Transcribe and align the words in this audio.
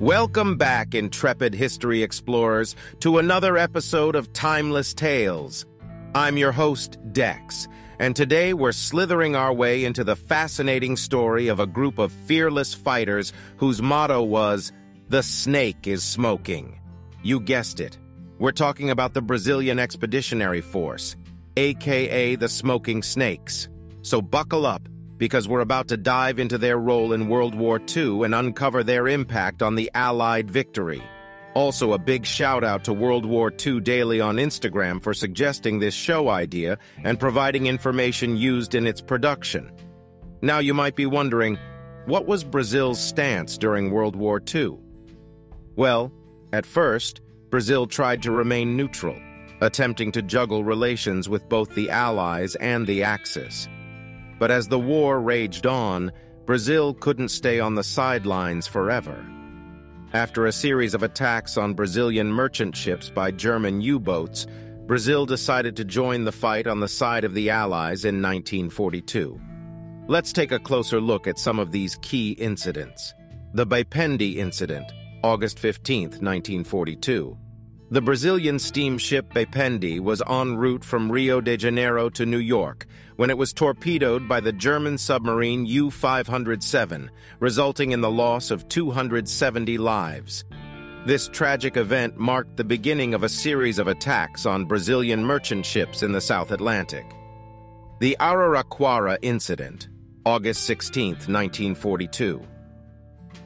Welcome 0.00 0.56
back, 0.56 0.96
intrepid 0.96 1.54
history 1.54 2.02
explorers, 2.02 2.74
to 2.98 3.18
another 3.18 3.56
episode 3.56 4.16
of 4.16 4.32
Timeless 4.32 4.92
Tales. 4.92 5.66
I'm 6.16 6.36
your 6.36 6.50
host, 6.50 6.98
Dex, 7.12 7.68
and 7.98 8.14
today 8.14 8.54
we're 8.54 8.72
slithering 8.72 9.34
our 9.34 9.52
way 9.52 9.84
into 9.84 10.04
the 10.04 10.16
fascinating 10.16 10.96
story 10.96 11.48
of 11.48 11.60
a 11.60 11.66
group 11.66 11.98
of 11.98 12.12
fearless 12.12 12.74
fighters 12.74 13.32
whose 13.56 13.82
motto 13.82 14.22
was, 14.22 14.72
The 15.08 15.22
Snake 15.22 15.86
is 15.86 16.02
Smoking. 16.04 16.80
You 17.22 17.40
guessed 17.40 17.80
it. 17.80 17.98
We're 18.38 18.52
talking 18.52 18.90
about 18.90 19.14
the 19.14 19.22
Brazilian 19.22 19.78
Expeditionary 19.78 20.60
Force, 20.60 21.16
aka 21.56 22.36
the 22.36 22.48
Smoking 22.48 23.02
Snakes. 23.02 23.68
So 24.02 24.22
buckle 24.22 24.64
up, 24.64 24.88
because 25.16 25.48
we're 25.48 25.60
about 25.60 25.88
to 25.88 25.96
dive 25.96 26.38
into 26.38 26.56
their 26.56 26.78
role 26.78 27.12
in 27.12 27.28
World 27.28 27.54
War 27.56 27.80
II 27.80 28.22
and 28.22 28.34
uncover 28.34 28.84
their 28.84 29.08
impact 29.08 29.60
on 29.62 29.74
the 29.74 29.90
Allied 29.94 30.48
victory. 30.48 31.02
Also, 31.58 31.92
a 31.92 31.98
big 31.98 32.24
shout 32.24 32.62
out 32.62 32.84
to 32.84 32.92
World 32.92 33.26
War 33.26 33.52
II 33.52 33.80
Daily 33.80 34.20
on 34.20 34.36
Instagram 34.36 35.02
for 35.02 35.12
suggesting 35.12 35.80
this 35.80 35.92
show 35.92 36.28
idea 36.28 36.78
and 37.02 37.18
providing 37.18 37.66
information 37.66 38.36
used 38.36 38.76
in 38.76 38.86
its 38.86 39.00
production. 39.00 39.68
Now, 40.40 40.60
you 40.60 40.72
might 40.72 40.94
be 40.94 41.06
wondering, 41.06 41.58
what 42.06 42.26
was 42.26 42.44
Brazil's 42.44 43.00
stance 43.00 43.58
during 43.58 43.90
World 43.90 44.14
War 44.14 44.40
II? 44.54 44.78
Well, 45.74 46.12
at 46.52 46.64
first, 46.64 47.22
Brazil 47.50 47.88
tried 47.88 48.22
to 48.22 48.30
remain 48.30 48.76
neutral, 48.76 49.20
attempting 49.60 50.12
to 50.12 50.22
juggle 50.22 50.62
relations 50.62 51.28
with 51.28 51.48
both 51.48 51.74
the 51.74 51.90
Allies 51.90 52.54
and 52.54 52.86
the 52.86 53.02
Axis. 53.02 53.66
But 54.38 54.52
as 54.52 54.68
the 54.68 54.78
war 54.78 55.20
raged 55.20 55.66
on, 55.66 56.12
Brazil 56.46 56.94
couldn't 56.94 57.30
stay 57.30 57.58
on 57.58 57.74
the 57.74 57.82
sidelines 57.82 58.68
forever. 58.68 59.26
After 60.14 60.46
a 60.46 60.52
series 60.52 60.94
of 60.94 61.02
attacks 61.02 61.58
on 61.58 61.74
Brazilian 61.74 62.32
merchant 62.32 62.74
ships 62.74 63.10
by 63.10 63.30
German 63.30 63.82
U-boats, 63.82 64.46
Brazil 64.86 65.26
decided 65.26 65.76
to 65.76 65.84
join 65.84 66.24
the 66.24 66.32
fight 66.32 66.66
on 66.66 66.80
the 66.80 66.88
side 66.88 67.24
of 67.24 67.34
the 67.34 67.50
Allies 67.50 68.06
in 68.06 68.22
1942. 68.22 69.38
Let's 70.06 70.32
take 70.32 70.50
a 70.50 70.58
closer 70.58 70.98
look 70.98 71.26
at 71.26 71.38
some 71.38 71.58
of 71.58 71.72
these 71.72 71.98
key 72.00 72.32
incidents. 72.32 73.12
The 73.52 73.66
Baependy 73.66 74.36
Incident, 74.36 74.90
August 75.22 75.58
15, 75.58 76.04
1942. 76.04 77.36
The 77.90 78.02
Brazilian 78.02 78.58
steamship 78.58 79.32
Baependy 79.32 79.98
was 79.98 80.20
en 80.28 80.56
route 80.56 80.84
from 80.84 81.10
Rio 81.10 81.40
de 81.40 81.56
Janeiro 81.56 82.10
to 82.10 82.26
New 82.26 82.38
York 82.38 82.86
when 83.16 83.30
it 83.30 83.38
was 83.38 83.54
torpedoed 83.54 84.28
by 84.28 84.40
the 84.40 84.52
German 84.52 84.98
submarine 84.98 85.64
U-507, 85.64 87.08
resulting 87.40 87.92
in 87.92 88.02
the 88.02 88.10
loss 88.10 88.50
of 88.50 88.68
270 88.68 89.78
lives. 89.78 90.44
This 91.06 91.28
tragic 91.28 91.78
event 91.78 92.18
marked 92.18 92.58
the 92.58 92.64
beginning 92.64 93.14
of 93.14 93.22
a 93.22 93.28
series 93.28 93.78
of 93.78 93.88
attacks 93.88 94.44
on 94.44 94.66
Brazilian 94.66 95.24
merchant 95.24 95.64
ships 95.64 96.02
in 96.02 96.12
the 96.12 96.20
South 96.20 96.50
Atlantic. 96.50 97.06
The 98.00 98.18
Araraquara 98.20 99.16
Incident, 99.22 99.88
August 100.26 100.64
16, 100.64 101.12
1942. 101.12 102.42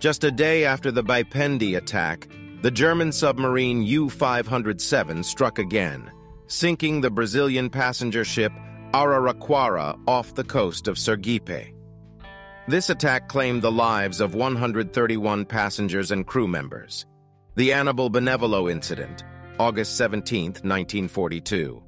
Just 0.01 0.25
a 0.25 0.33
day 0.33 0.65
after 0.65 0.91
the 0.91 1.05
Baependy 1.05 1.77
attack, 1.77 2.27
the 2.63 2.71
German 2.71 3.11
submarine 3.11 3.83
U-507 3.83 5.25
struck 5.25 5.59
again, 5.59 6.11
sinking 6.47 7.01
the 7.01 7.11
Brazilian 7.11 7.69
passenger 7.69 8.25
ship 8.25 8.53
Araraquara 8.93 9.99
off 10.07 10.35
the 10.35 10.45
coast 10.45 10.87
of 10.87 10.97
Sergipe. 10.97 11.75
This 12.69 12.89
attack 12.89 13.29
claimed 13.29 13.63
the 13.63 13.73
lives 13.73 14.21
of 14.21 14.37
131 14.37 15.45
passengers 15.45 16.13
and 16.13 16.25
crew 16.25 16.47
members. 16.47 17.05
The 17.57 17.73
Annibal 17.73 18.11
Benevolo 18.11 18.71
incident, 18.71 19.25
August 19.59 19.97
17, 19.97 20.45
1942. 20.45 21.83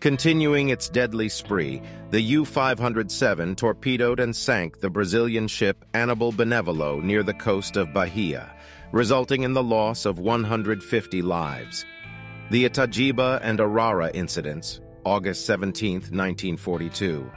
Continuing 0.00 0.68
its 0.68 0.90
deadly 0.90 1.28
spree, 1.28 1.80
the 2.10 2.20
U-507 2.20 3.56
torpedoed 3.56 4.20
and 4.20 4.36
sank 4.36 4.80
the 4.80 4.90
Brazilian 4.90 5.48
ship 5.48 5.86
Annibal 5.94 6.32
Benevolo 6.32 7.02
near 7.02 7.22
the 7.22 7.32
coast 7.32 7.78
of 7.78 7.94
Bahia, 7.94 8.54
resulting 8.92 9.42
in 9.42 9.54
the 9.54 9.62
loss 9.62 10.04
of 10.04 10.18
150 10.18 11.22
lives. 11.22 11.86
The 12.50 12.68
Itagiba 12.68 13.40
and 13.42 13.58
Arara 13.58 14.10
incidents, 14.14 14.80
August 15.06 15.46
17, 15.46 15.94
1942. 15.94 17.30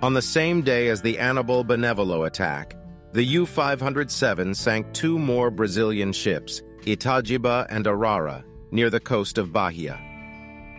On 0.00 0.14
the 0.14 0.22
same 0.22 0.62
day 0.62 0.88
as 0.88 1.02
the 1.02 1.18
Annibal 1.18 1.62
Benevolo 1.62 2.26
attack, 2.26 2.74
the 3.12 3.22
U-507 3.22 4.56
sank 4.56 4.90
two 4.94 5.18
more 5.18 5.50
Brazilian 5.50 6.12
ships, 6.12 6.62
Itagiba 6.86 7.66
and 7.68 7.84
Arara, 7.84 8.42
near 8.70 8.88
the 8.88 8.98
coast 8.98 9.36
of 9.36 9.52
Bahia. 9.52 10.00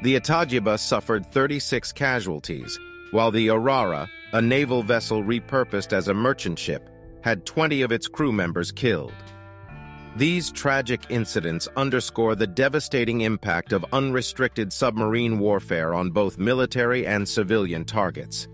The 0.03 0.19
Itagiba 0.19 0.77
suffered 0.77 1.25
36 1.31 1.93
casualties, 1.93 2.77
while 3.11 3.31
the 3.31 3.47
Arara, 3.47 4.09
a 4.33 4.41
naval 4.41 4.83
vessel 4.83 5.23
repurposed 5.23 5.93
as 5.93 6.09
a 6.09 6.13
merchant 6.13 6.59
ship, 6.59 6.89
had 7.23 7.45
20 7.45 7.83
of 7.83 7.93
its 7.93 8.09
crew 8.09 8.33
members 8.33 8.69
killed. 8.69 9.13
These 10.17 10.51
tragic 10.51 11.03
incidents 11.07 11.69
underscore 11.77 12.35
the 12.35 12.45
devastating 12.45 13.21
impact 13.21 13.71
of 13.71 13.85
unrestricted 13.93 14.73
submarine 14.73 15.39
warfare 15.39 15.93
on 15.93 16.11
both 16.11 16.37
military 16.37 17.07
and 17.07 17.25
civilian 17.25 17.85
targets. 17.85 18.49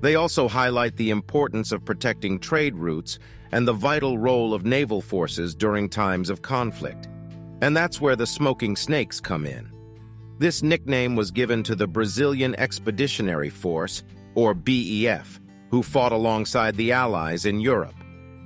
They 0.00 0.14
also 0.14 0.48
highlight 0.48 0.96
the 0.96 1.10
importance 1.10 1.70
of 1.70 1.84
protecting 1.84 2.38
trade 2.38 2.76
routes 2.76 3.18
and 3.52 3.68
the 3.68 3.74
vital 3.74 4.16
role 4.16 4.54
of 4.54 4.64
naval 4.64 5.02
forces 5.02 5.54
during 5.54 5.90
times 5.90 6.30
of 6.30 6.40
conflict. 6.40 7.08
And 7.60 7.76
that's 7.76 8.00
where 8.00 8.16
the 8.16 8.26
smoking 8.26 8.74
snakes 8.74 9.20
come 9.20 9.44
in. 9.44 9.73
This 10.38 10.62
nickname 10.62 11.14
was 11.14 11.30
given 11.30 11.62
to 11.62 11.76
the 11.76 11.86
Brazilian 11.86 12.54
Expeditionary 12.56 13.50
Force, 13.50 14.02
or 14.34 14.52
BEF, 14.52 15.40
who 15.70 15.82
fought 15.82 16.12
alongside 16.12 16.74
the 16.76 16.90
Allies 16.90 17.46
in 17.46 17.60
Europe. 17.60 17.94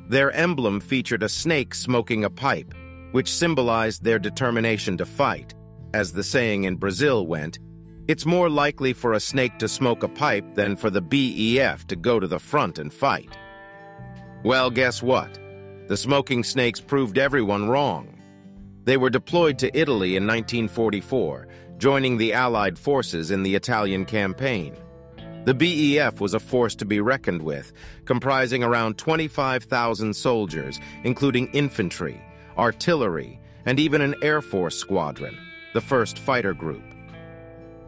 Their 0.08 0.30
emblem 0.32 0.80
featured 0.80 1.22
a 1.22 1.28
snake 1.28 1.74
smoking 1.74 2.24
a 2.24 2.30
pipe, 2.30 2.74
which 3.12 3.32
symbolized 3.32 4.04
their 4.04 4.18
determination 4.18 4.98
to 4.98 5.06
fight. 5.06 5.54
As 5.94 6.12
the 6.12 6.22
saying 6.22 6.64
in 6.64 6.76
Brazil 6.76 7.26
went, 7.26 7.58
it's 8.06 8.26
more 8.26 8.50
likely 8.50 8.92
for 8.92 9.14
a 9.14 9.20
snake 9.20 9.58
to 9.58 9.68
smoke 9.68 10.02
a 10.02 10.08
pipe 10.08 10.54
than 10.54 10.76
for 10.76 10.90
the 10.90 11.00
BEF 11.00 11.86
to 11.86 11.96
go 11.96 12.20
to 12.20 12.26
the 12.26 12.38
front 12.38 12.78
and 12.78 12.92
fight. 12.92 13.36
Well, 14.44 14.70
guess 14.70 15.02
what? 15.02 15.38
The 15.88 15.96
smoking 15.96 16.44
snakes 16.44 16.80
proved 16.80 17.16
everyone 17.16 17.68
wrong. 17.68 18.14
They 18.84 18.96
were 18.96 19.10
deployed 19.10 19.58
to 19.58 19.78
Italy 19.78 20.16
in 20.16 20.26
1944, 20.26 21.48
joining 21.78 22.18
the 22.18 22.32
Allied 22.32 22.78
forces 22.78 23.30
in 23.30 23.42
the 23.42 23.54
Italian 23.54 24.04
campaign. 24.04 24.76
The 25.44 25.54
BEF 25.54 26.20
was 26.20 26.34
a 26.34 26.40
force 26.40 26.74
to 26.74 26.84
be 26.84 27.00
reckoned 27.00 27.40
with, 27.40 27.72
comprising 28.04 28.62
around 28.62 28.98
25,000 28.98 30.14
soldiers, 30.14 30.80
including 31.04 31.48
infantry, 31.52 32.20
artillery, 32.58 33.40
and 33.64 33.78
even 33.80 34.00
an 34.00 34.14
Air 34.20 34.42
Force 34.42 34.76
squadron, 34.76 35.38
the 35.72 35.80
1st 35.80 36.18
Fighter 36.18 36.52
Group. 36.52 36.82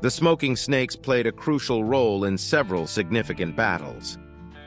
The 0.01 0.11
Smoking 0.11 0.57
Snakes 0.57 0.97
played 0.97 1.27
a 1.27 1.33
crucial 1.33 1.85
role 1.85 2.25
in 2.25 2.39
several 2.39 2.87
significant 2.87 3.57
battles. 3.57 4.17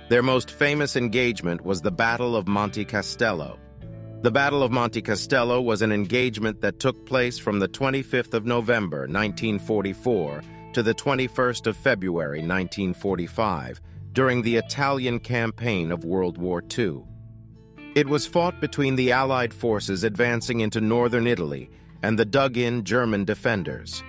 Their 0.09 0.21
most 0.21 0.51
famous 0.51 0.95
engagement 0.95 1.63
was 1.63 1.81
the 1.81 1.91
Battle 1.91 2.35
of 2.35 2.47
Monte 2.47 2.85
Castello. 2.85 3.57
The 4.23 4.31
Battle 4.31 4.63
of 4.63 4.71
Monte 4.71 5.01
Castello 5.01 5.59
was 5.59 5.81
an 5.81 5.91
engagement 5.91 6.61
that 6.61 6.79
took 6.79 7.05
place 7.05 7.37
from 7.37 7.59
the 7.59 7.67
25th 7.67 8.33
of 8.33 8.45
November, 8.45 8.99
1944, 8.99 10.41
to 10.71 10.81
the 10.81 10.93
21st 10.93 11.67
of 11.67 11.75
February, 11.75 12.39
1945, 12.39 13.81
during 14.13 14.41
the 14.41 14.55
Italian 14.55 15.19
campaign 15.19 15.91
of 15.91 16.05
World 16.05 16.37
War 16.37 16.63
II. 16.77 17.03
It 17.95 18.07
was 18.07 18.25
fought 18.25 18.61
between 18.61 18.95
the 18.95 19.11
Allied 19.11 19.53
forces 19.53 20.05
advancing 20.05 20.61
into 20.61 20.79
northern 20.79 21.27
Italy 21.27 21.69
and 22.01 22.17
the 22.17 22.23
dug-in 22.23 22.85
German 22.85 23.25
defenders. 23.25 24.05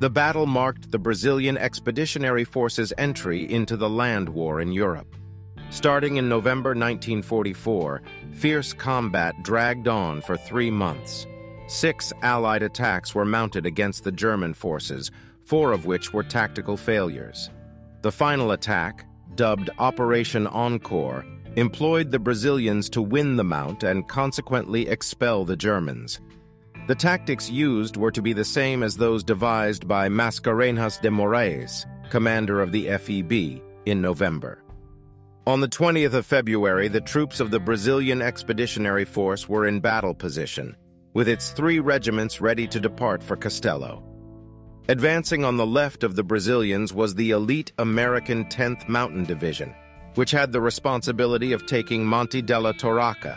The 0.00 0.08
battle 0.08 0.46
marked 0.46 0.90
the 0.90 0.98
Brazilian 0.98 1.58
Expeditionary 1.58 2.44
Force's 2.44 2.94
entry 2.96 3.52
into 3.52 3.76
the 3.76 3.90
land 3.90 4.30
war 4.30 4.62
in 4.62 4.72
Europe. 4.72 5.14
Starting 5.72 6.18
in 6.18 6.28
November 6.28 6.74
1944, 6.74 8.02
fierce 8.32 8.74
combat 8.74 9.34
dragged 9.42 9.88
on 9.88 10.20
for 10.20 10.36
three 10.36 10.70
months. 10.70 11.26
Six 11.66 12.12
Allied 12.20 12.62
attacks 12.62 13.14
were 13.14 13.24
mounted 13.24 13.64
against 13.64 14.04
the 14.04 14.12
German 14.12 14.52
forces, 14.52 15.10
four 15.46 15.72
of 15.72 15.86
which 15.86 16.12
were 16.12 16.22
tactical 16.22 16.76
failures. 16.76 17.48
The 18.02 18.12
final 18.12 18.52
attack, 18.52 19.06
dubbed 19.34 19.70
Operation 19.78 20.46
Encore, 20.46 21.24
employed 21.56 22.10
the 22.10 22.18
Brazilians 22.18 22.90
to 22.90 23.00
win 23.00 23.36
the 23.36 23.44
mount 23.44 23.82
and 23.82 24.06
consequently 24.06 24.86
expel 24.88 25.46
the 25.46 25.56
Germans. 25.56 26.20
The 26.86 26.94
tactics 26.94 27.48
used 27.48 27.96
were 27.96 28.12
to 28.12 28.20
be 28.20 28.34
the 28.34 28.44
same 28.44 28.82
as 28.82 28.94
those 28.94 29.24
devised 29.24 29.88
by 29.88 30.10
Mascarenhas 30.10 31.00
de 31.00 31.08
Moraes, 31.08 31.86
commander 32.10 32.60
of 32.60 32.72
the 32.72 32.88
FEB, 32.88 33.62
in 33.86 34.02
November. 34.02 34.62
On 35.44 35.60
the 35.60 35.66
20th 35.66 36.12
of 36.14 36.24
February, 36.24 36.86
the 36.86 37.00
troops 37.00 37.40
of 37.40 37.50
the 37.50 37.58
Brazilian 37.58 38.22
Expeditionary 38.22 39.04
Force 39.04 39.48
were 39.48 39.66
in 39.66 39.80
battle 39.80 40.14
position, 40.14 40.76
with 41.14 41.28
its 41.28 41.50
three 41.50 41.80
regiments 41.80 42.40
ready 42.40 42.64
to 42.68 42.78
depart 42.78 43.24
for 43.24 43.36
Castello. 43.36 44.04
Advancing 44.88 45.44
on 45.44 45.56
the 45.56 45.66
left 45.66 46.04
of 46.04 46.14
the 46.14 46.22
Brazilians 46.22 46.92
was 46.92 47.16
the 47.16 47.32
elite 47.32 47.72
American 47.78 48.44
10th 48.44 48.88
Mountain 48.88 49.24
Division, 49.24 49.74
which 50.14 50.30
had 50.30 50.52
the 50.52 50.60
responsibility 50.60 51.52
of 51.52 51.66
taking 51.66 52.06
Monte 52.06 52.42
della 52.42 52.72
Toraca. 52.72 53.36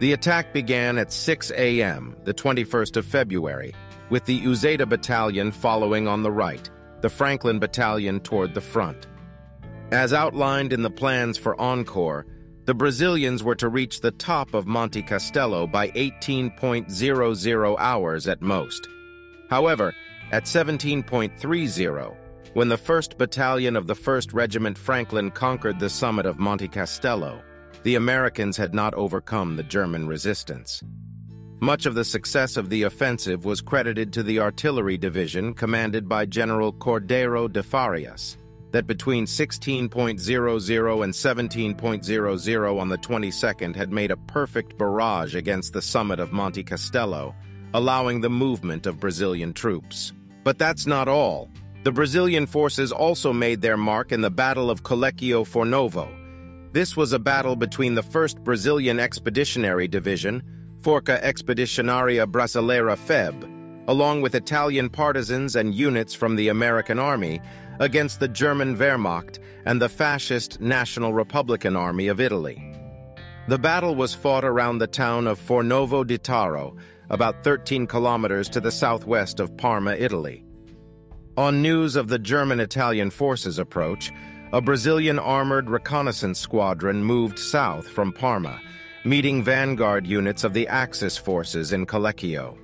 The 0.00 0.12
attack 0.12 0.52
began 0.52 0.98
at 0.98 1.10
6 1.10 1.52
a.m., 1.52 2.16
the 2.24 2.34
21st 2.34 2.98
of 2.98 3.06
February, 3.06 3.74
with 4.10 4.26
the 4.26 4.42
Uzeda 4.42 4.86
Battalion 4.86 5.52
following 5.52 6.06
on 6.06 6.22
the 6.22 6.32
right, 6.32 6.68
the 7.00 7.08
Franklin 7.08 7.58
Battalion 7.58 8.20
toward 8.20 8.52
the 8.52 8.60
front. 8.60 9.06
As 9.92 10.12
outlined 10.12 10.72
in 10.72 10.82
the 10.82 10.90
plans 10.90 11.36
for 11.36 11.60
Encore, 11.60 12.26
the 12.64 12.74
Brazilians 12.74 13.44
were 13.44 13.54
to 13.56 13.68
reach 13.68 14.00
the 14.00 14.10
top 14.10 14.54
of 14.54 14.66
Monte 14.66 15.02
Castello 15.02 15.66
by 15.66 15.88
18.00 15.90 17.76
hours 17.78 18.26
at 18.26 18.40
most. 18.40 18.88
However, 19.50 19.94
at 20.32 20.44
17.30, 20.44 22.16
when 22.54 22.68
the 22.68 22.78
1st 22.78 23.18
Battalion 23.18 23.76
of 23.76 23.86
the 23.86 23.94
1st 23.94 24.32
Regiment 24.32 24.78
Franklin 24.78 25.30
conquered 25.30 25.78
the 25.78 25.90
summit 25.90 26.24
of 26.24 26.38
Monte 26.38 26.68
Castello, 26.68 27.42
the 27.82 27.96
Americans 27.96 28.56
had 28.56 28.74
not 28.74 28.94
overcome 28.94 29.56
the 29.56 29.62
German 29.62 30.08
resistance. 30.08 30.82
Much 31.60 31.84
of 31.84 31.94
the 31.94 32.04
success 32.04 32.56
of 32.56 32.70
the 32.70 32.84
offensive 32.84 33.44
was 33.44 33.60
credited 33.60 34.12
to 34.12 34.22
the 34.22 34.40
artillery 34.40 34.96
division 34.96 35.52
commanded 35.52 36.08
by 36.08 36.24
General 36.24 36.72
Cordeiro 36.72 37.52
de 37.52 37.62
Farias, 37.62 38.38
that 38.74 38.88
between 38.88 39.24
16.00 39.24 39.88
and 41.04 41.12
17.00 41.14 42.80
on 42.80 42.88
the 42.88 42.98
22nd 42.98 43.76
had 43.76 43.92
made 43.92 44.10
a 44.10 44.16
perfect 44.16 44.76
barrage 44.76 45.36
against 45.36 45.72
the 45.72 45.80
summit 45.80 46.18
of 46.18 46.32
Monte 46.32 46.64
Castello, 46.64 47.36
allowing 47.72 48.20
the 48.20 48.28
movement 48.28 48.86
of 48.86 48.98
Brazilian 48.98 49.52
troops. 49.52 50.12
But 50.42 50.58
that's 50.58 50.88
not 50.88 51.06
all. 51.06 51.48
The 51.84 51.92
Brazilian 51.92 52.48
forces 52.48 52.90
also 52.90 53.32
made 53.32 53.60
their 53.60 53.76
mark 53.76 54.10
in 54.10 54.22
the 54.22 54.30
Battle 54.30 54.68
of 54.70 54.82
Collecchio 54.82 55.44
Fornovo. 55.44 56.08
This 56.72 56.96
was 56.96 57.12
a 57.12 57.20
battle 57.20 57.54
between 57.54 57.94
the 57.94 58.02
1st 58.02 58.42
Brazilian 58.42 58.98
Expeditionary 58.98 59.86
Division, 59.86 60.42
Forca 60.80 61.20
Expedicionaria 61.22 62.26
Brasileira 62.26 62.98
FEB, 62.98 63.48
along 63.86 64.20
with 64.20 64.34
Italian 64.34 64.90
partisans 64.90 65.54
and 65.54 65.76
units 65.76 66.12
from 66.12 66.34
the 66.34 66.48
American 66.48 66.98
Army, 66.98 67.40
against 67.80 68.20
the 68.20 68.28
German 68.28 68.76
Wehrmacht 68.76 69.38
and 69.64 69.80
the 69.80 69.88
fascist 69.88 70.60
National 70.60 71.12
Republican 71.12 71.76
Army 71.76 72.08
of 72.08 72.20
Italy. 72.20 72.74
The 73.48 73.58
battle 73.58 73.94
was 73.94 74.14
fought 74.14 74.44
around 74.44 74.78
the 74.78 74.86
town 74.86 75.26
of 75.26 75.38
Fornovo 75.38 76.06
di 76.06 76.18
Taro, 76.18 76.76
about 77.10 77.44
13 77.44 77.86
kilometers 77.86 78.48
to 78.50 78.60
the 78.60 78.72
southwest 78.72 79.40
of 79.40 79.56
Parma, 79.56 79.92
Italy. 79.92 80.44
On 81.36 81.60
news 81.60 81.96
of 81.96 82.08
the 82.08 82.18
German-Italian 82.18 83.10
forces' 83.10 83.58
approach, 83.58 84.12
a 84.52 84.60
Brazilian 84.60 85.18
armored 85.18 85.68
reconnaissance 85.68 86.38
squadron 86.38 87.02
moved 87.02 87.38
south 87.38 87.88
from 87.88 88.12
Parma, 88.12 88.60
meeting 89.04 89.42
vanguard 89.42 90.06
units 90.06 90.44
of 90.44 90.54
the 90.54 90.68
Axis 90.68 91.18
forces 91.18 91.72
in 91.72 91.84
Collecchio. 91.86 92.56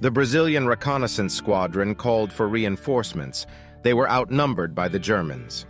The 0.00 0.10
Brazilian 0.10 0.66
reconnaissance 0.66 1.34
squadron 1.34 1.94
called 1.94 2.32
for 2.32 2.48
reinforcements. 2.48 3.46
They 3.82 3.94
were 3.94 4.10
outnumbered 4.10 4.74
by 4.74 4.88
the 4.88 4.98
Germans. 4.98 5.66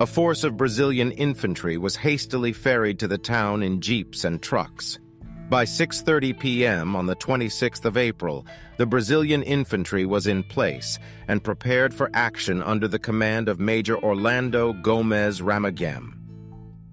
A 0.00 0.06
force 0.06 0.42
of 0.42 0.56
Brazilian 0.56 1.12
infantry 1.12 1.76
was 1.76 1.96
hastily 1.96 2.52
ferried 2.52 2.98
to 2.98 3.08
the 3.08 3.18
town 3.18 3.62
in 3.62 3.80
jeeps 3.80 4.24
and 4.24 4.42
trucks. 4.42 4.98
By 5.48 5.64
6.30 5.64 6.40
p.m. 6.40 6.96
on 6.96 7.06
the 7.06 7.14
26th 7.14 7.84
of 7.84 7.96
April, 7.96 8.46
the 8.78 8.86
Brazilian 8.86 9.42
infantry 9.42 10.06
was 10.06 10.26
in 10.26 10.42
place 10.42 10.98
and 11.28 11.44
prepared 11.44 11.92
for 11.92 12.10
action 12.14 12.62
under 12.62 12.88
the 12.88 12.98
command 12.98 13.48
of 13.48 13.60
Major 13.60 13.98
Orlando 13.98 14.72
Gomes 14.72 15.40
Ramagem. 15.40 16.14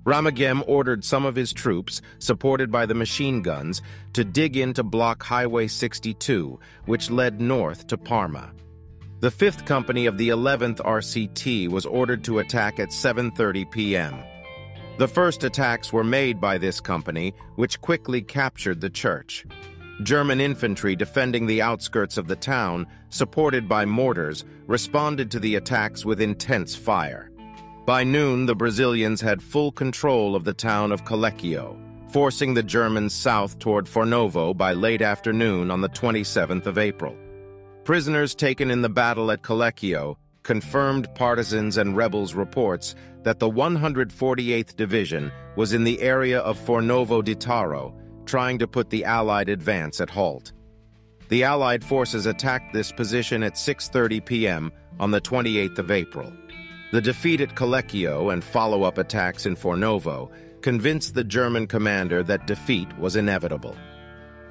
Ramagem 0.04 0.64
ordered 0.68 1.06
some 1.06 1.26
of 1.26 1.36
his 1.36 1.54
troops, 1.54 2.02
supported 2.20 2.72
by 2.72 2.86
the 2.86 2.94
machine 2.94 3.42
guns, 3.42 3.82
to 4.14 4.26
dig 4.26 4.58
in 4.58 4.74
to 4.74 4.84
block 4.84 5.24
Highway 5.24 5.68
62, 5.68 6.60
which 6.86 7.10
led 7.10 7.40
north 7.40 7.88
to 7.88 7.98
Parma. 7.98 8.52
The 9.22 9.30
5th 9.30 9.66
Company 9.66 10.06
of 10.06 10.18
the 10.18 10.30
11th 10.30 10.78
RCT 10.78 11.68
was 11.68 11.86
ordered 11.86 12.24
to 12.24 12.40
attack 12.40 12.80
at 12.80 12.88
7.30 12.88 13.70
p.m. 13.70 14.24
The 14.98 15.10
first 15.10 15.44
attacks 15.44 15.92
were 15.92 16.06
made 16.06 16.40
by 16.40 16.58
this 16.58 16.80
company, 16.80 17.34
which 17.56 17.82
quickly 17.82 18.22
captured 18.22 18.80
the 18.80 18.90
church. 18.90 19.46
German 20.04 20.40
infantry 20.40 20.96
defending 20.96 21.48
the 21.48 21.62
outskirts 21.62 22.18
of 22.18 22.28
the 22.28 22.38
town, 22.38 22.88
supported 23.10 23.68
by 23.68 23.84
mortars, 23.84 24.46
responded 24.68 25.30
to 25.32 25.40
the 25.42 25.56
attacks 25.56 26.06
with 26.06 26.22
intense 26.22 26.74
fire. 26.74 27.30
By 27.86 28.06
noon, 28.06 28.46
the 28.46 28.56
Brazilians 28.56 29.20
had 29.20 29.44
full 29.44 29.74
control 29.74 30.34
of 30.34 30.46
the 30.46 30.54
town 30.54 30.94
of 30.94 31.04
Collecchio, 31.04 31.78
forcing 32.10 32.54
the 32.54 32.64
Germans 32.64 33.14
south 33.14 33.60
toward 33.60 33.86
Fornovo 33.86 34.56
by 34.56 34.72
late 34.72 35.02
afternoon 35.02 35.72
on 35.72 35.82
the 35.82 35.90
27th 35.90 36.68
of 36.68 36.78
April. 36.78 37.18
Prisoners 37.90 38.36
taken 38.36 38.70
in 38.70 38.84
the 38.84 38.88
battle 38.88 39.32
at 39.32 39.42
Collecchio 39.42 40.16
confirmed 40.44 41.08
partisans 41.16 41.76
and 41.76 41.98
rebels' 41.98 42.36
reports 42.36 42.94
that 43.24 43.40
the 43.40 43.50
148th 43.50 44.76
Division 44.76 45.32
was 45.56 45.74
in 45.74 45.84
the 45.84 46.00
area 46.00 46.38
of 46.42 46.56
Fornovo 46.56 47.24
di 47.24 47.34
Taro, 47.34 47.96
trying 48.28 48.60
to 48.60 48.68
put 48.68 48.92
the 48.92 49.06
Allied 49.06 49.50
advance 49.50 50.00
at 50.00 50.12
halt. 50.12 50.52
The 51.30 51.44
Allied 51.44 51.84
forces 51.84 52.28
attacked 52.28 52.74
this 52.74 52.92
position 52.92 53.42
at 53.42 53.56
6.30 53.56 54.24
p.m. 54.24 54.72
on 55.00 55.10
the 55.10 55.20
28th 55.20 55.80
of 55.80 55.90
April. 55.90 56.32
The 56.92 57.02
defeat 57.02 57.42
at 57.42 57.56
Collecchio 57.56 58.32
and 58.32 58.44
follow-up 58.44 59.00
attacks 59.00 59.48
in 59.48 59.56
Fornovo 59.56 60.30
convinced 60.62 61.16
the 61.16 61.24
German 61.24 61.66
commander 61.66 62.22
that 62.22 62.46
defeat 62.46 62.96
was 63.00 63.16
inevitable. 63.16 63.76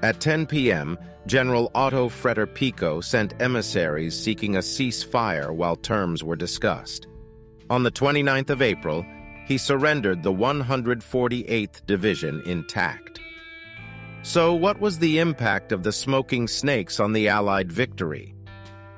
At 0.03 0.21
10 0.21 0.47
p.m., 0.47 0.97
General 1.27 1.71
Otto 1.75 2.09
Fretter-Pico 2.09 3.01
sent 3.01 3.35
emissaries 3.43 4.19
seeking 4.19 4.57
a 4.57 4.61
ceasefire 4.61 5.53
while 5.53 5.75
terms 5.75 6.23
were 6.23 6.37
discussed. 6.37 7.09
On 7.69 7.83
the 7.83 7.91
29th 7.91 8.51
of 8.51 8.63
April, 8.63 9.05
he 9.47 9.59
surrendered 9.59 10.23
the 10.23 10.33
148th 10.33 11.85
Division 11.87 12.43
intact. 12.47 13.21
So 14.23 14.55
what 14.55 14.79
was 14.81 14.99
the 14.99 15.19
impact 15.19 15.73
of 15.73 15.83
the 15.83 15.93
smoking 15.93 16.47
snakes 16.47 17.01
on 17.01 17.13
the 17.13 17.29
Allied 17.29 17.73
victory? 17.73 18.35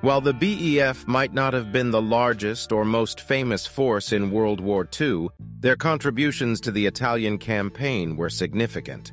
While 0.03 0.21
the 0.21 0.35
BEF 0.35 1.07
might 1.07 1.33
not 1.33 1.53
have 1.53 1.73
been 1.73 1.91
the 1.91 2.03
largest 2.03 2.73
or 2.73 2.85
most 2.85 3.21
famous 3.21 3.67
force 3.67 4.13
in 4.13 4.31
World 4.31 4.61
War 4.61 4.89
II, 5.01 5.29
their 5.61 5.77
contributions 5.77 6.61
to 6.63 6.71
the 6.71 6.87
Italian 6.87 7.39
campaign 7.39 8.17
were 8.17 8.31
significant. 8.31 9.13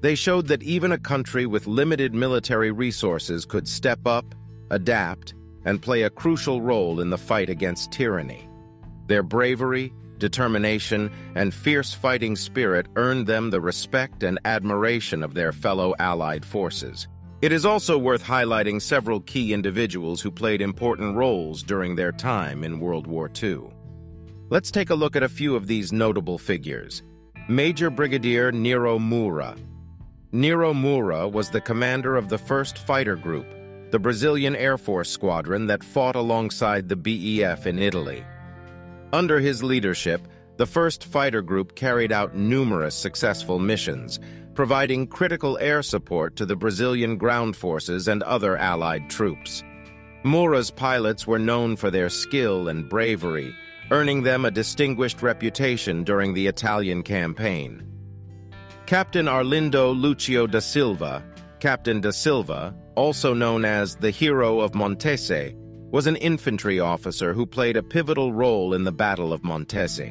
They 0.00 0.14
showed 0.14 0.46
that 0.48 0.62
even 0.62 0.92
a 0.92 0.98
country 0.98 1.46
with 1.46 1.66
limited 1.66 2.14
military 2.14 2.70
resources 2.70 3.44
could 3.44 3.68
step 3.68 4.06
up, 4.06 4.34
adapt, 4.70 5.34
and 5.64 5.82
play 5.82 6.02
a 6.02 6.10
crucial 6.10 6.62
role 6.62 7.00
in 7.00 7.10
the 7.10 7.18
fight 7.18 7.50
against 7.50 7.92
tyranny. 7.92 8.48
Their 9.06 9.22
bravery, 9.22 9.92
determination, 10.16 11.10
and 11.34 11.52
fierce 11.52 11.92
fighting 11.92 12.36
spirit 12.36 12.86
earned 12.96 13.26
them 13.26 13.50
the 13.50 13.60
respect 13.60 14.22
and 14.22 14.38
admiration 14.44 15.22
of 15.22 15.34
their 15.34 15.52
fellow 15.52 15.94
Allied 15.98 16.44
forces. 16.44 17.08
It 17.42 17.52
is 17.52 17.64
also 17.64 17.98
worth 17.98 18.22
highlighting 18.22 18.80
several 18.80 19.20
key 19.20 19.52
individuals 19.52 20.20
who 20.20 20.30
played 20.30 20.60
important 20.60 21.16
roles 21.16 21.62
during 21.62 21.96
their 21.96 22.12
time 22.12 22.64
in 22.64 22.80
World 22.80 23.06
War 23.06 23.30
II. 23.42 23.70
Let's 24.50 24.70
take 24.70 24.90
a 24.90 24.94
look 24.94 25.16
at 25.16 25.22
a 25.22 25.28
few 25.28 25.56
of 25.56 25.66
these 25.66 25.92
notable 25.92 26.38
figures. 26.38 27.02
Major 27.48 27.88
Brigadier 27.88 28.52
Nero 28.52 28.98
Moura, 28.98 29.56
Nero 30.32 30.72
Moura 30.72 31.28
was 31.28 31.50
the 31.50 31.60
commander 31.60 32.14
of 32.16 32.28
the 32.28 32.36
1st 32.36 32.78
Fighter 32.78 33.16
Group, 33.16 33.46
the 33.90 33.98
Brazilian 33.98 34.54
Air 34.54 34.78
Force 34.78 35.10
squadron 35.10 35.66
that 35.66 35.82
fought 35.82 36.14
alongside 36.14 36.88
the 36.88 36.94
BEF 36.94 37.66
in 37.66 37.80
Italy. 37.80 38.24
Under 39.12 39.40
his 39.40 39.64
leadership, 39.64 40.28
the 40.56 40.66
1st 40.66 41.02
Fighter 41.02 41.42
Group 41.42 41.74
carried 41.74 42.12
out 42.12 42.36
numerous 42.36 42.94
successful 42.94 43.58
missions, 43.58 44.20
providing 44.54 45.08
critical 45.08 45.58
air 45.58 45.82
support 45.82 46.36
to 46.36 46.46
the 46.46 46.54
Brazilian 46.54 47.16
ground 47.16 47.56
forces 47.56 48.06
and 48.06 48.22
other 48.22 48.56
Allied 48.56 49.10
troops. 49.10 49.64
Moura's 50.22 50.70
pilots 50.70 51.26
were 51.26 51.40
known 51.40 51.74
for 51.74 51.90
their 51.90 52.08
skill 52.08 52.68
and 52.68 52.88
bravery, 52.88 53.52
earning 53.90 54.22
them 54.22 54.44
a 54.44 54.50
distinguished 54.52 55.22
reputation 55.22 56.04
during 56.04 56.34
the 56.34 56.46
Italian 56.46 57.02
campaign. 57.02 57.89
Captain 58.90 59.26
Arlindo 59.26 59.92
Lucio 59.94 60.48
da 60.48 60.58
Silva, 60.58 61.22
Captain 61.60 62.00
da 62.00 62.10
Silva, 62.10 62.74
also 62.96 63.32
known 63.32 63.64
as 63.64 63.94
the 63.94 64.10
Hero 64.10 64.58
of 64.58 64.74
Montese, 64.74 65.54
was 65.92 66.08
an 66.08 66.16
infantry 66.16 66.80
officer 66.80 67.32
who 67.32 67.46
played 67.46 67.76
a 67.76 67.84
pivotal 67.84 68.32
role 68.32 68.74
in 68.74 68.82
the 68.82 68.90
Battle 68.90 69.32
of 69.32 69.44
Montese. 69.44 70.10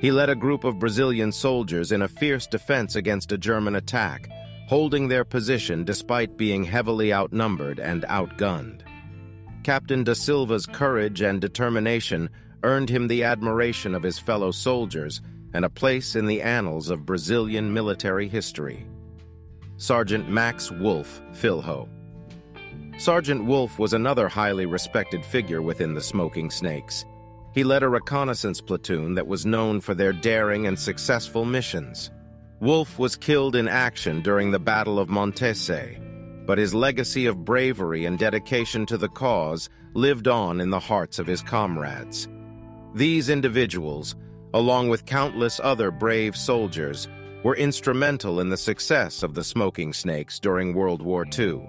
He 0.00 0.10
led 0.10 0.30
a 0.30 0.34
group 0.34 0.64
of 0.64 0.78
Brazilian 0.78 1.30
soldiers 1.32 1.92
in 1.92 2.00
a 2.00 2.08
fierce 2.08 2.46
defense 2.46 2.96
against 2.96 3.30
a 3.30 3.36
German 3.36 3.76
attack, 3.76 4.30
holding 4.68 5.08
their 5.08 5.26
position 5.26 5.84
despite 5.84 6.38
being 6.38 6.64
heavily 6.64 7.12
outnumbered 7.12 7.78
and 7.78 8.04
outgunned. 8.04 8.84
Captain 9.64 10.02
da 10.02 10.14
Silva's 10.14 10.64
courage 10.64 11.20
and 11.20 11.42
determination 11.42 12.30
earned 12.62 12.88
him 12.88 13.06
the 13.06 13.24
admiration 13.24 13.94
of 13.94 14.02
his 14.02 14.18
fellow 14.18 14.50
soldiers 14.50 15.20
and 15.54 15.64
a 15.64 15.70
place 15.70 16.16
in 16.16 16.26
the 16.26 16.42
annals 16.42 16.90
of 16.90 17.06
Brazilian 17.06 17.72
military 17.72 18.28
history. 18.28 18.86
Sergeant 19.76 20.28
Max 20.28 20.70
Wolff, 20.70 21.22
Filho 21.32 21.88
Sergeant 22.98 23.44
Wolff 23.44 23.78
was 23.78 23.92
another 23.92 24.28
highly 24.28 24.66
respected 24.66 25.24
figure 25.24 25.62
within 25.62 25.94
the 25.94 26.00
Smoking 26.00 26.50
Snakes. 26.50 27.04
He 27.54 27.62
led 27.62 27.84
a 27.84 27.88
reconnaissance 27.88 28.60
platoon 28.60 29.14
that 29.14 29.28
was 29.28 29.46
known 29.46 29.80
for 29.80 29.94
their 29.94 30.12
daring 30.12 30.66
and 30.66 30.76
successful 30.76 31.44
missions. 31.44 32.10
Wolff 32.60 32.98
was 32.98 33.14
killed 33.14 33.54
in 33.54 33.68
action 33.68 34.20
during 34.20 34.50
the 34.50 34.58
Battle 34.58 34.98
of 34.98 35.08
Montese, 35.08 36.00
but 36.44 36.58
his 36.58 36.74
legacy 36.74 37.26
of 37.26 37.44
bravery 37.44 38.04
and 38.04 38.18
dedication 38.18 38.84
to 38.86 38.98
the 38.98 39.08
cause 39.08 39.70
lived 39.94 40.26
on 40.26 40.60
in 40.60 40.70
the 40.70 40.80
hearts 40.80 41.20
of 41.20 41.26
his 41.26 41.40
comrades. 41.40 42.26
These 42.94 43.30
individuals, 43.30 44.16
along 44.54 44.88
with 44.88 45.06
countless 45.06 45.60
other 45.62 45.90
brave 45.90 46.36
soldiers, 46.36 47.08
were 47.42 47.56
instrumental 47.56 48.40
in 48.40 48.48
the 48.48 48.56
success 48.56 49.22
of 49.22 49.34
the 49.34 49.44
Smoking 49.44 49.92
Snakes 49.92 50.40
during 50.40 50.74
World 50.74 51.02
War 51.02 51.26
II. 51.38 51.68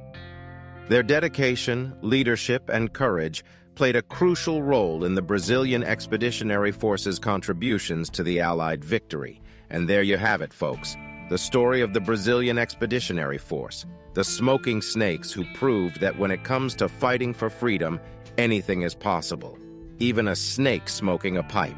Their 0.89 1.03
dedication, 1.03 1.95
leadership, 2.01 2.69
and 2.69 2.91
courage 2.91 3.43
played 3.75 3.95
a 3.95 4.01
crucial 4.01 4.63
role 4.63 5.05
in 5.05 5.15
the 5.15 5.21
Brazilian 5.21 5.83
Expeditionary 5.83 6.71
Force's 6.71 7.19
contributions 7.19 8.09
to 8.09 8.23
the 8.23 8.39
Allied 8.39 8.83
victory. 8.83 9.41
And 9.69 9.87
there 9.87 10.01
you 10.01 10.17
have 10.17 10.41
it, 10.41 10.51
folks. 10.51 10.97
The 11.29 11.37
story 11.37 11.81
of 11.81 11.93
the 11.93 12.01
Brazilian 12.01 12.57
Expeditionary 12.57 13.37
Force, 13.37 13.85
the 14.15 14.23
smoking 14.23 14.81
snakes 14.81 15.31
who 15.31 15.45
proved 15.53 16.01
that 16.01 16.17
when 16.17 16.31
it 16.31 16.43
comes 16.43 16.73
to 16.75 16.89
fighting 16.89 17.33
for 17.33 17.49
freedom, 17.49 17.99
anything 18.39 18.81
is 18.81 18.95
possible, 18.95 19.57
even 19.99 20.27
a 20.27 20.35
snake 20.35 20.89
smoking 20.89 21.37
a 21.37 21.43
pipe. 21.43 21.77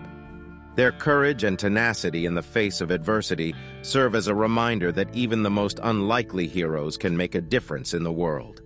Their 0.75 0.91
courage 0.91 1.43
and 1.43 1.59
tenacity 1.59 2.25
in 2.25 2.33
the 2.33 2.41
face 2.41 2.79
of 2.79 2.91
adversity 2.91 3.53
serve 3.81 4.15
as 4.15 4.27
a 4.27 4.35
reminder 4.35 4.91
that 4.93 5.13
even 5.13 5.43
the 5.43 5.49
most 5.49 5.79
unlikely 5.83 6.47
heroes 6.47 6.97
can 6.97 7.15
make 7.15 7.35
a 7.35 7.41
difference 7.41 7.93
in 7.93 8.03
the 8.03 8.11
world. 8.11 8.61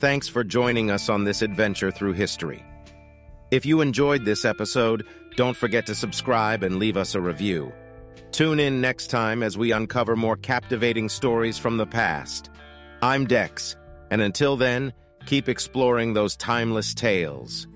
Thanks 0.00 0.26
for 0.26 0.42
joining 0.42 0.90
us 0.90 1.08
on 1.08 1.22
this 1.22 1.42
adventure 1.42 1.92
through 1.92 2.14
history. 2.14 2.64
If 3.52 3.64
you 3.64 3.80
enjoyed 3.80 4.24
this 4.24 4.44
episode, 4.44 5.06
don't 5.36 5.56
forget 5.56 5.86
to 5.86 5.94
subscribe 5.94 6.64
and 6.64 6.78
leave 6.78 6.96
us 6.96 7.14
a 7.14 7.20
review. 7.20 7.72
Tune 8.32 8.58
in 8.58 8.80
next 8.80 9.08
time 9.08 9.42
as 9.42 9.56
we 9.56 9.72
uncover 9.72 10.16
more 10.16 10.36
captivating 10.36 11.08
stories 11.08 11.58
from 11.58 11.76
the 11.76 11.86
past. 11.86 12.50
I'm 13.00 13.26
Dex, 13.26 13.76
and 14.10 14.20
until 14.22 14.56
then, 14.56 14.92
keep 15.26 15.48
exploring 15.48 16.14
those 16.14 16.34
timeless 16.34 16.94
tales. 16.94 17.68